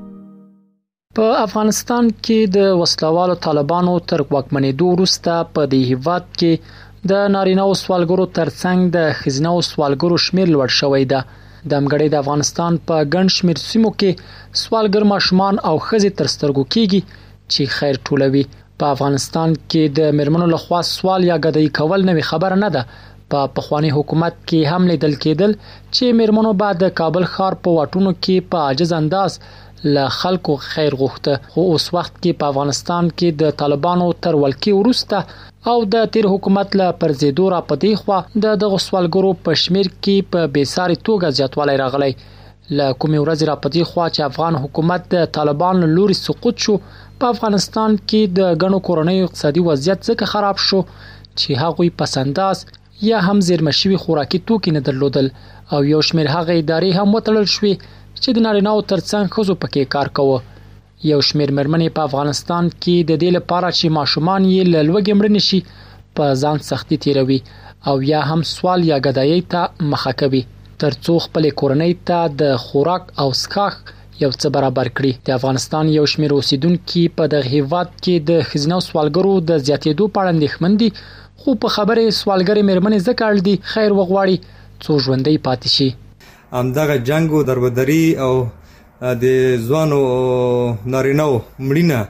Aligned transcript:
په 1.19 1.29
افغانستان 1.43 2.09
کې 2.25 2.51
د 2.57 2.67
وسلوالو 2.81 3.37
طالبانو 3.47 3.95
تر 4.13 4.23
واکمنېدو 4.33 4.89
وروسته 4.95 5.37
په 5.59 5.71
دې 5.75 5.95
هیواد 5.95 6.27
کې 6.41 7.07
د 7.13 7.23
نارینه 7.37 7.65
او 7.69 7.73
سوالګرو 7.83 8.27
ترڅنګ 8.41 8.93
د 8.97 9.15
خزینه 9.21 9.55
او 9.55 9.63
سوالګرو 9.71 10.19
شمیر 10.27 10.51
لوړ 10.57 10.75
شوی 10.81 11.09
دی 11.13 11.23
د 11.29 11.79
امګړې 11.81 12.15
د 12.17 12.21
افغانستان 12.25 12.79
په 12.91 13.09
ګڼ 13.17 13.33
شمیر 13.39 13.63
سیمو 13.65 13.95
کې 14.01 14.63
سوالګر 14.65 15.09
ماشومان 15.15 15.63
او 15.73 15.75
خزې 15.89 16.21
تر 16.23 16.33
سترګو 16.35 16.69
کېږي 16.77 17.21
چې 17.23 17.77
خیر 17.79 18.03
ټولوي 18.09 18.45
په 18.83 18.95
افغانستان 18.97 19.57
کې 19.61 19.99
د 20.01 20.19
مرمنو 20.21 20.53
لخوا 20.55 20.83
سوال 20.95 21.31
یا 21.33 21.41
غدای 21.49 21.73
کول 21.81 22.09
نوې 22.13 22.33
خبره 22.33 22.65
نه 22.67 22.73
ده 22.79 22.85
په 23.33 23.47
پخوانی 23.57 23.89
حکومت 23.97 24.37
کې 24.39 24.75
هم 24.75 24.87
لیدل 24.91 25.17
کېدل 25.25 25.55
چې 25.65 26.17
میرمنو 26.21 26.53
بعد 26.63 26.79
د 26.83 26.93
کابل 27.01 27.27
ښار 27.33 27.57
په 27.67 27.75
واټونو 27.79 28.13
کې 28.21 28.49
په 28.53 28.67
عاجز 28.69 28.93
انداز 29.01 29.39
له 29.97 30.05
خلکو 30.19 30.55
خیر 30.69 30.97
غوښته 31.01 31.53
خو 31.55 31.67
اوس 31.73 31.87
وخت 31.97 32.15
کې 32.15 32.39
په 32.41 32.53
افغانستان 32.53 33.11
کې 33.11 33.39
د 33.43 33.55
طالبانو 33.63 34.09
تر 34.27 34.39
ولکې 34.43 34.79
ورسته 34.79 35.69
او 35.73 35.77
د 35.97 36.09
تیر 36.17 36.27
حکومت 36.35 36.79
له 36.81 36.87
پرزیدو 37.03 37.49
را 37.57 37.61
پدې 37.73 38.01
خو 38.03 38.41
د 38.47 38.57
دغه 38.65 38.81
سوالګرو 38.87 39.35
په 39.49 39.61
شمیر 39.65 39.93
کې 39.93 40.35
په 40.35 40.51
بیساري 40.57 40.99
توګه 41.03 41.37
زیاتوالی 41.41 41.77
راغلی 41.85 42.11
له 42.13 42.87
کومې 43.03 43.19
ورځې 43.21 43.45
را 43.51 43.57
پدې 43.65 43.83
خو 43.93 44.01
چې 44.15 44.27
افغان 44.31 44.59
حکومت 44.65 45.07
د 45.17 45.29
طالبانو 45.39 45.93
لوري 45.99 46.19
سقوط 46.23 46.67
شو 46.67 46.75
په 47.23 47.31
افغانستان 47.35 47.99
کې 48.09 48.35
د 48.41 48.59
غنو 48.65 48.83
کورنۍ 48.89 49.23
اقتصادي 49.29 49.63
وضعیت 49.69 50.05
څخه 50.11 50.33
خراب 50.35 50.65
شو 50.69 50.83
چې 50.91 51.59
هغوی 51.63 51.89
پسنداس 52.03 52.67
یا 53.03 53.21
هم 53.21 53.41
زیرمه 53.41 53.71
شوي 53.71 53.97
خوراکي 53.97 54.39
توکي 54.47 54.71
نه 54.71 54.81
درلودل 54.81 55.31
او 55.73 55.85
یو 55.85 56.01
شمیر 56.09 56.27
هغه 56.37 56.51
ادارې 56.61 56.91
هم 56.99 57.09
وتړل 57.17 57.47
شوې 57.57 57.75
چې 58.23 58.29
د 58.37 58.45
نارینهو 58.47 58.87
ترڅنګ 58.93 59.25
خزو 59.37 59.55
پکې 59.63 59.83
کار 59.95 60.09
کوي 60.19 60.39
یو 61.11 61.21
شمیر 61.29 61.51
مرمنې 61.59 61.91
په 61.99 62.03
افغانستان 62.09 62.65
کې 62.83 62.97
د 63.11 63.21
دې 63.23 63.31
لپاره 63.39 63.69
چې 63.79 63.87
ماشومان 63.99 64.43
یې 64.53 64.63
لږه 64.91 65.15
مړنه 65.19 65.41
شي 65.49 65.61
په 66.17 66.25
ځان 66.43 66.59
سختي 66.71 66.97
تیروي 67.05 67.39
او 67.91 67.95
یا 68.11 68.21
هم 68.31 68.43
سوال 68.55 68.81
یا 68.91 68.99
غدایي 69.07 69.39
ته 69.55 69.87
مخه 69.95 70.13
کوي 70.25 70.43
ترڅو 70.85 71.17
خپل 71.29 71.49
کورنۍ 71.63 71.95
ته 72.11 72.35
د 72.41 72.57
خوراک 72.65 73.05
او 73.25 73.29
سکاخ 73.45 73.79
یو 74.21 74.33
څه 74.41 74.55
برابر 74.57 74.89
کړي 74.97 75.29
د 75.29 75.39
افغانستان 75.39 75.89
یو 75.99 76.05
شمیر 76.15 76.33
اوسیدونکو 76.37 77.05
په 77.19 77.31
دغه 77.37 77.55
هیواد 77.57 77.89
کې 77.95 78.29
د 78.31 78.49
خزینه 78.51 78.81
سوالګرو 78.89 79.37
د 79.49 79.65
زیاتېدو 79.67 80.11
په 80.15 80.21
اړه 80.21 80.35
اندېښمن 80.35 80.73
دي 80.83 80.89
خو 81.43 81.51
په 81.63 81.69
خبره 81.77 82.03
سوالګری 82.21 82.63
مېرمنې 82.69 82.99
ځکه 83.09 83.23
اړ 83.31 83.37
دي 83.47 83.55
خیر 83.73 83.91
وغواړي 83.99 84.37
څو 84.85 84.93
ژوندۍ 85.05 85.37
پاتې 85.47 85.69
شي 85.77 85.89
همدغه 86.57 86.95
جنگ 87.09 87.27
او 87.37 87.41
دربدري 87.51 88.05
او 88.27 88.35
د 89.23 89.27
ځوانو 89.67 89.99
نارینه 90.93 91.27
مړینه 91.67 92.01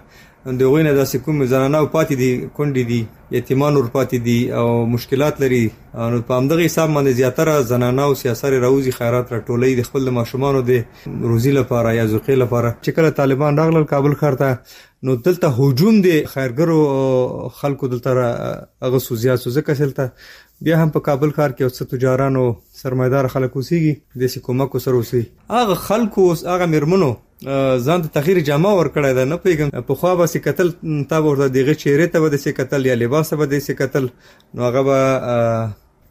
د 0.56 0.62
هغوی 0.68 0.82
نه 0.84 0.92
داسې 0.96 1.18
کوم 1.24 1.40
زنانه 1.50 1.78
پاتې 1.94 2.14
دي 2.20 2.28
کونډې 2.42 2.84
دي 2.90 3.40
یتیمان 3.40 3.76
ور 3.78 3.88
پاتې 3.96 4.22
دي 4.28 4.36
او 4.60 4.86
مشکلات 4.92 5.40
لري 5.42 5.58
نو 5.72 6.20
په 6.28 6.38
همدغه 6.38 6.68
حساب 6.68 6.90
باندې 6.94 7.16
زیاتره 7.18 7.56
زنانه 7.72 8.06
او 8.10 8.14
سیاسره 8.20 8.60
روزي 8.64 8.94
خیرات 9.00 9.34
راټولې 9.34 9.82
د 9.82 9.88
خپل 9.90 10.10
ماشومان 10.20 10.58
د 10.70 11.20
روزي 11.34 11.52
لپاره 11.58 11.92
یا 11.96 12.06
زوقې 12.12 12.38
لپاره 12.44 12.72
چې 12.82 12.96
کله 13.00 13.16
طالبان 13.20 13.60
راغلل 13.62 13.86
کابل 13.94 14.16
خرته 14.22 15.06
نو 15.10 15.18
دلته 15.28 15.52
هجوم 15.58 16.00
دي 16.08 16.16
خیرګرو 16.16 17.52
خلکو 17.60 17.92
دلته 17.96 18.26
هغه 18.26 19.04
سوزیا 19.10 19.36
سوزه 19.46 19.66
کسلته 19.70 20.28
بیا 20.66 20.82
هم 20.82 20.90
په 20.98 21.08
کابل 21.12 21.34
ښار 21.36 21.58
کې 21.58 21.62
اوسه 21.70 21.92
تجارانو 21.94 22.46
سرمایدار 22.82 23.30
خلکو 23.38 23.68
سیږي 23.70 24.24
د 24.26 24.34
سکومکو 24.36 24.86
سره 24.88 25.00
اوسي 25.02 25.24
هغه 25.56 25.82
خلکو 25.88 26.30
اوس 26.34 26.46
هغه 26.52 26.74
مرمنو 26.76 27.14
ځان 27.42 28.02
ته 28.02 28.08
تغیر 28.14 28.38
جامه 28.46 28.70
ور 28.78 28.88
کړی 28.94 29.12
دا 29.18 29.24
نه 29.32 29.36
پیګم 29.42 29.68
په 29.90 29.94
خو 29.98 30.14
به 30.20 30.26
سي 30.30 30.38
قتل 30.46 30.70
تا 31.10 31.18
ورته 31.26 31.46
دیغه 31.56 31.74
چیرې 31.82 32.08
ته 32.14 32.20
به 32.24 32.40
سي 32.44 32.52
قتل 32.56 32.86
یا 32.88 32.94
لباس 33.02 33.30
به 33.34 33.46
دي 33.52 33.60
سي 33.66 33.74
قتل 33.82 34.08
نو 34.54 34.62
هغه 34.68 34.82
به 34.88 35.36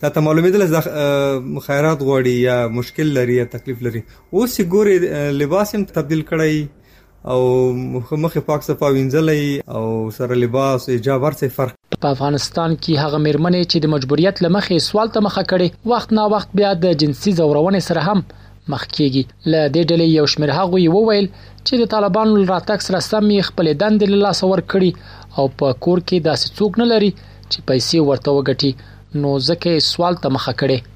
تا 0.04 0.10
ته 0.18 0.22
معلومیدل 0.28 0.66
ز 0.74 0.86
خیرات 1.66 2.00
غوړي 2.00 2.36
یا 2.46 2.56
مشکل 2.78 3.12
لري 3.20 3.36
یا 3.42 3.46
تکلیف 3.58 3.82
لري 3.90 4.04
اوس 4.34 4.58
ګوري 4.62 4.96
لباس 5.42 5.76
هم 5.76 5.86
تبديل 6.00 6.24
کړی 6.32 6.66
او 7.36 7.40
مخه 7.76 8.42
پاک 8.42 8.62
صفا 8.72 8.90
وینځلې 8.94 9.76
او 9.78 9.86
سره 10.22 10.34
لباس 10.46 10.90
ایجابر 10.98 11.32
څه 11.42 11.52
فرق 11.60 11.76
په 12.02 12.14
افغانستان 12.16 12.76
کې 12.82 13.06
هغه 13.06 13.24
مرمنې 13.28 13.72
چې 13.72 13.80
د 13.86 13.96
مجبوریت 13.96 14.42
لمخې 14.46 14.78
سوال 14.90 15.12
ته 15.18 15.28
مخه 15.30 15.46
کړي 15.54 15.94
وخت 15.96 16.14
نا 16.20 16.32
وخت 16.36 16.56
بیا 16.62 16.74
د 16.84 17.00
جنسي 17.04 17.32
زورونې 17.40 17.90
سره 17.92 18.12
هم 18.12 18.26
مخ 18.74 18.84
کیږي 18.96 19.24
له 19.52 19.62
دې 19.74 19.84
ډلې 19.90 20.08
یو 20.20 20.26
شمېر 20.34 20.52
هغوی 20.60 20.86
وویل 20.96 21.28
چې 21.66 21.74
د 21.84 21.94
طالبانو 21.94 22.36
راتګ 22.52 22.80
سره 22.88 23.00
سم 23.10 23.32
خپل 23.52 23.66
دندې 23.84 24.06
له 24.14 24.18
لاس 24.26 24.44
ور 24.50 24.62
کړی 24.72 24.92
او 25.38 25.46
په 25.62 25.80
کور 25.88 25.98
کې 26.08 26.18
داسې 26.28 26.48
څوک 26.60 26.72
نه 26.84 26.92
لري 26.92 27.12
چې 27.52 27.58
پیسې 27.72 28.08
ورته 28.12 28.38
وګټي 28.38 29.20
نو 29.24 29.34
ځکه 29.50 29.86
سوال 29.94 30.20
ته 30.24 30.36
مخه 30.38 30.54
کړي 30.62 30.96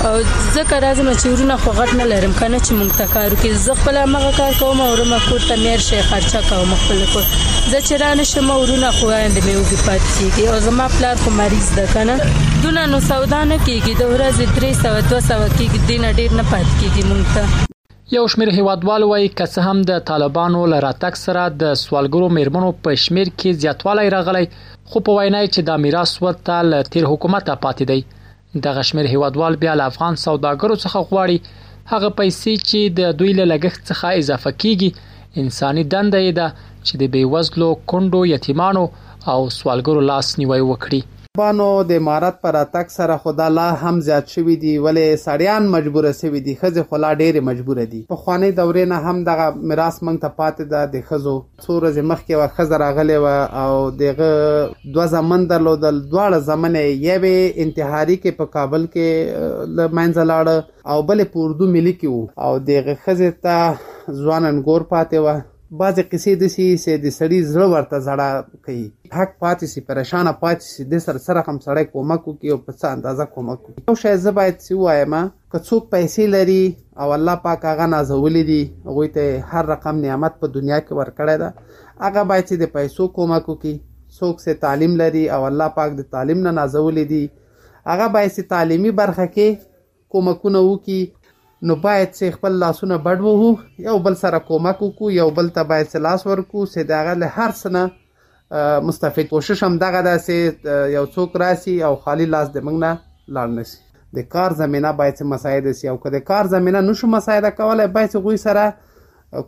او 0.05 0.15
ځکه 0.55 0.75
راځم 0.83 1.07
چې 1.19 1.27
ورونه 1.33 1.55
خو 1.61 1.71
غټ 1.77 1.91
نه 1.99 2.05
لرم 2.09 2.33
کنه 2.39 2.57
چې 2.65 2.71
مونږ 2.77 2.89
ته 2.97 3.05
کار 3.13 3.31
وکړي 3.33 3.51
زه 3.67 3.75
خپل 3.79 3.95
مغه 4.15 4.31
کار 4.39 4.51
کوم 4.59 4.81
او 4.87 4.95
رما 4.99 5.17
کور 5.27 5.45
ته 5.49 5.55
مېر 5.61 5.79
شي 5.85 6.01
خرچه 6.09 6.41
کوم 6.49 6.73
خپل 6.81 6.99
کور 7.13 7.23
زه 7.69 7.79
چې 7.85 8.01
رانه 8.01 8.25
شم 8.31 8.51
ورونه 8.55 8.91
خو 8.99 9.07
آینده 9.19 9.41
مې 9.45 9.55
وګی 9.59 9.79
پاتېږي 9.85 10.43
او 10.51 10.59
زما 10.67 10.85
پلار 10.97 11.15
خو 11.23 11.33
مریض 11.39 11.69
ده 11.77 11.85
کنه 11.93 12.17
دونه 12.65 12.83
نو 12.91 12.99
سودا 13.07 13.39
نه 13.51 13.57
کیږي 13.67 13.93
د 14.01 14.11
ورځې 14.11 14.59
300 14.59 15.07
200 15.13 15.55
کیږي 15.57 15.79
دینه 15.91 16.11
ډیر 16.19 16.35
نه 16.41 16.45
پات 16.51 16.67
کیږي 16.81 17.03
مونږ 17.13 17.33
ته 17.37 17.65
یو 18.17 18.25
شمیر 18.33 18.49
هیوادوال 18.57 19.05
وای 19.11 19.25
کڅ 19.39 19.65
هم 19.69 19.81
د 19.91 20.05
طالبانو 20.11 20.59
لراتک 20.75 21.17
سره 21.21 21.47
د 21.63 21.73
سوالګرو 21.85 22.31
میرمنو 22.37 22.69
په 22.85 23.01
شمیر 23.07 23.33
کې 23.33 23.65
زیاتوالی 23.65 24.13
راغلی 24.17 24.45
خو 24.59 25.03
په 25.09 25.17
وینای 25.19 25.47
چې 25.47 25.67
د 25.71 25.83
میراث 25.87 26.15
وته 26.27 26.83
تیر 26.95 27.09
حکومت 27.13 27.51
پاتې 27.65 27.89
دی 27.93 28.16
د 28.63 28.65
غشمیر 28.77 29.05
هیوادوال 29.13 29.53
بیا 29.63 29.73
له 29.79 29.83
افغان 29.91 30.13
سوداګرو 30.25 30.75
څخه 30.83 30.97
غواړي 31.09 31.37
هغه 31.91 32.09
پیسې 32.19 32.53
چې 32.69 32.79
د 32.99 33.01
دوی 33.19 33.31
له 33.39 33.45
لګښت 33.51 33.81
څخه 33.89 34.05
اضافه 34.21 34.51
کیږي 34.61 34.89
انساني 35.41 35.83
دنده 35.93 36.19
ده 36.39 36.47
چې 36.85 36.93
د 37.01 37.03
بیوزلو 37.13 37.69
کندو 37.89 38.21
یتیمانو 38.35 38.83
او 39.31 39.39
سوالګرو 39.57 40.01
لاس 40.11 40.27
نیوي 40.39 40.61
وکړي 40.67 41.01
بانو 41.37 41.65
د 41.87 41.97
امارات 42.01 42.37
پر 42.43 42.55
اتک 42.59 42.89
سره 42.93 43.15
خدا 43.23 43.45
لا 43.55 43.65
هم 43.81 43.95
زیات 44.05 44.31
شوی 44.35 44.53
دی 44.61 44.71
ولې 44.83 45.23
سړیان 45.25 45.65
مجبور 45.73 46.05
شوی 46.19 46.39
دي 46.47 46.53
خزه 46.61 46.85
خلا 46.91 47.09
ډېر 47.21 47.37
مجبور 47.49 47.81
دي 47.93 47.99
په 48.13 48.19
خواني 48.21 48.49
دورې 48.59 48.85
نه 48.91 48.97
هم 49.09 49.19
دغه 49.27 49.47
میراث 49.71 49.99
منګ 50.05 50.21
ته 50.23 50.31
پاتې 50.37 50.71
ده 50.71 50.91
د 50.95 51.03
خزو 51.09 51.35
څو 51.65 51.75
ورځې 51.79 52.03
مخکې 52.11 52.39
و 52.39 52.47
خزه 52.59 52.79
راغلې 52.83 53.25
و 53.25 53.27
او 53.65 53.83
دغه 54.03 54.31
دوه 54.95 55.05
زمن 55.15 55.45
درلودل 55.51 55.99
دواړه 56.13 56.39
زمنه 56.49 56.83
یوه 56.85 57.65
انتحاري 57.65 58.15
کې 58.21 58.39
په 58.41 58.51
کابل 58.57 58.87
کې 58.95 59.51
لمنځه 59.77 60.23
لاړ 60.31 60.95
او 60.95 60.97
بلې 61.11 61.27
پوردو 61.35 61.69
ملي 61.77 61.93
کې 61.99 62.15
وو 62.15 62.47
او 62.47 62.51
دغه 62.71 62.95
خزه 63.05 63.31
ته 63.49 64.23
ځوانن 64.23 64.63
ګور 64.71 64.89
پاتې 64.95 65.17
و 65.27 65.37
بعضې 65.71 66.03
قصې 66.11 66.33
داسې 66.41 66.65
چې 66.83 66.91
د 67.03 67.11
سړي 67.19 67.39
زړه 67.51 67.65
ورته 67.67 67.97
زړه 68.07 68.29
کوي 68.65 68.87
حق 69.17 69.31
پاتې 69.39 69.65
سي 69.73 69.81
پریشانه 69.89 70.31
پاتې 70.43 70.65
سي 70.73 70.83
د 70.91 71.01
سر 71.05 71.17
سره 71.27 71.41
هم 71.47 71.57
سړی 71.65 71.85
کومک 71.95 72.21
وکړي 72.27 72.49
او 72.53 72.59
په 72.67 72.71
څه 72.79 72.87
اندازه 72.97 73.25
کومک 73.33 73.59
وکړي 73.61 73.83
یو 73.91 73.95
شی 74.03 74.13
زه 74.25 74.31
باید 74.39 74.55
څه 74.65 74.71
ووایم 74.81 75.15
که 75.53 75.57
څوک 75.67 75.83
پیسې 75.95 76.23
لري 76.35 76.63
او 77.01 77.07
الله 77.17 77.35
پاک 77.47 77.59
هغه 77.71 77.85
نازولې 77.95 78.43
دي 78.49 78.61
هغوی 78.87 79.07
ته 79.17 79.25
هر 79.57 79.63
رقم 79.73 79.95
نعمت 80.05 80.33
په 80.45 80.51
دنیا 80.55 80.79
کې 80.85 80.93
ورکړی 80.99 81.35
ده 81.41 81.49
هغه 82.07 82.21
باید 82.31 82.43
چې 82.49 82.55
د 82.63 82.73
پیسو 82.77 83.03
کومک 83.19 83.43
وکړي 83.51 83.73
څوک 84.19 84.35
چې 84.45 84.51
تعلیم 84.63 84.93
لري 85.03 85.23
او 85.37 85.41
الله 85.49 85.67
پاک 85.81 85.89
د 85.99 86.09
تعلیم 86.15 86.39
نه 86.47 86.51
نازولې 86.59 87.03
دي 87.11 87.23
هغه 87.93 88.07
باید 88.15 88.29
چې 88.37 88.43
تعلیمي 88.55 88.91
برخه 89.03 89.25
کې 89.35 89.49
کومکونه 90.15 90.59
وکړي 90.69 90.99
نو 91.65 91.75
باید 91.83 92.09
چې 92.13 92.33
خپل 92.35 92.51
لاسونه 92.61 92.97
بډ 93.05 93.17
وو 93.27 93.53
یو 93.87 93.97
بل 94.07 94.15
سره 94.23 94.39
کومک 94.47 94.77
وکړو 94.83 95.11
یو 95.19 95.27
بل 95.37 95.47
ته 95.55 95.63
باید 95.69 95.95
لاس 96.05 96.21
ورکو 96.27 96.61
چې 96.71 96.79
داغه 96.89 97.13
له 97.21 97.27
هر 97.37 97.51
سنه 97.59 97.91
مستفید 98.89 99.29
کوشش 99.31 99.63
هم 99.65 99.77
دغه 99.83 100.01
داسې 100.07 100.35
یو 100.97 101.05
څوک 101.15 101.31
راسي 101.43 101.75
او 101.87 101.89
خالی 102.03 102.25
لاس 102.33 102.47
د 102.57 102.67
موږ 102.67 102.77
نه 102.83 102.91
لاړ 103.37 103.49
نشي 103.57 103.77
د 104.17 104.27
کار 104.35 104.53
زمينه 104.61 104.91
باید 104.99 105.21
مساعده 105.33 105.73
سي 105.79 105.89
او 105.93 105.95
کله 106.03 106.19
کار 106.27 106.45
زمينه 106.51 106.81
نشو 106.89 107.07
مساعده 107.13 107.49
کولای 107.61 107.87
باید 107.95 108.15
غوي 108.25 108.37
سره 108.43 108.67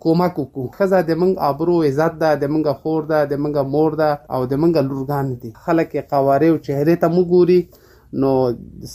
کومک 0.04 0.34
وکړو 0.42 0.76
خزه 0.80 1.02
د 1.12 1.20
منګ 1.22 1.36
ابرو 1.52 1.76
عزت 1.92 2.18
ده 2.24 2.32
د 2.46 2.54
منګ 2.56 2.82
خور 2.82 3.06
ده 3.14 3.22
د 3.36 3.44
منګ 3.44 3.70
مور 3.76 4.00
ده 4.02 4.10
او 4.38 4.42
د 4.56 4.64
منګ 4.64 4.90
لورګان 4.90 5.32
دي 5.44 5.54
خلک 5.68 5.96
یې 5.96 6.12
قواره 6.16 6.52
او 6.56 6.60
چهره 6.70 6.98
ته 7.06 7.16
مو 7.18 7.26
ګوري 7.36 7.60
نو 8.22 8.30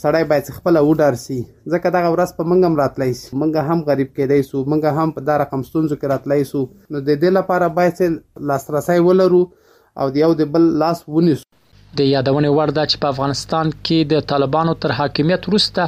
سړی 0.01 0.23
باید 0.29 0.47
خپل 0.55 0.77
وډار 0.77 1.15
سي 1.19 1.37
ځکه 1.71 1.89
دغه 1.95 2.07
ورځ 2.13 2.35
په 2.39 2.43
منګم 2.51 2.75
راتلی 2.81 3.11
سي 3.19 3.35
منګه 3.37 3.61
هم 3.67 3.83
غریب 3.89 4.09
کېدای 4.15 4.43
سو 4.47 4.63
منګه 4.67 4.91
هم 4.97 5.11
په 5.19 5.27
دا 5.29 5.37
رقم 5.41 5.63
ستونزو 5.67 5.95
کې 5.95 6.07
راتلی 6.13 6.43
سو 6.51 6.59
نو 6.91 6.99
د 6.99 7.09
دې 7.21 7.29
لپاره 7.37 7.69
باید 7.77 8.49
لاسرسي 8.49 8.97
ولرو 9.07 9.39
او 9.99 10.09
د 10.17 10.23
یو 10.23 10.33
د 10.41 10.51
بل 10.55 10.67
لاس 10.83 11.03
ونیسو 11.07 11.43
د 11.97 11.99
یادونې 12.11 12.51
وړ 12.57 12.67
ده 12.77 12.83
چې 12.91 12.97
په 13.05 13.13
افغانستان 13.15 13.71
کې 13.75 14.11
د 14.15 14.27
طالبانو 14.33 14.75
تر 14.85 14.93
حاکمیت 14.99 15.47
وروسته 15.51 15.87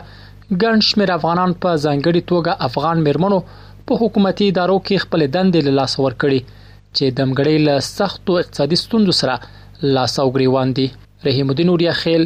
ګڼ 0.63 0.87
شمېر 0.89 1.13
افغانان 1.17 1.57
په 1.63 1.83
ځانګړي 1.83 2.21
توګه 2.33 2.69
افغان 2.69 3.03
مرمنو 3.09 3.41
په 3.87 3.99
حکومتي 4.03 4.47
ادارو 4.53 4.79
کې 4.87 5.03
خپل 5.07 5.27
دندې 5.35 5.67
له 5.67 5.75
لاس 5.81 5.99
ورکړي 5.99 6.39
چې 6.63 7.19
دمګړې 7.19 7.67
له 7.67 7.75
سختو 7.91 8.39
اقتصادي 8.45 8.81
ستونزو 8.85 9.17
سره 9.21 9.91
لاس 9.99 10.17
او 10.25 10.29
ګریوان 10.37 10.73
دي 10.81 10.87
رحیم 11.29 11.49
الدین 11.51 11.69
اوریا 11.73 11.91
خیل 12.03 12.25